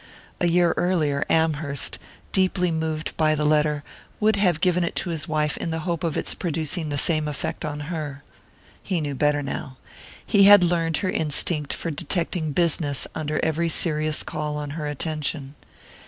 [0.39, 1.99] A year earlier Amherst,
[2.31, 3.83] deeply moved by the letter,
[4.19, 7.27] would have given it to his wife in the hope of its producing the same
[7.27, 8.23] effect on her.
[8.81, 9.77] He knew better now
[10.25, 15.53] he had learned her instinct for detecting "business" under every serious call on her attention.